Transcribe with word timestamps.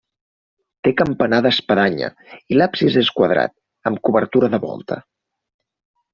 Té 0.87 0.93
campanar 1.01 1.41
d'espadanya 1.45 2.09
i 2.55 2.57
l'absis 2.57 2.97
és 3.03 3.13
quadrat, 3.19 3.55
amb 3.93 4.01
cobertura 4.09 4.51
de 4.57 4.63
volta. 4.67 4.99